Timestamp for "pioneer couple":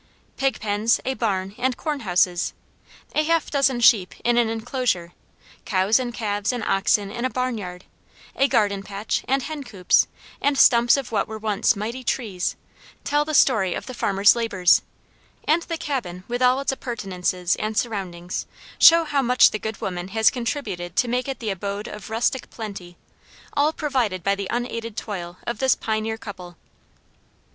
25.75-26.57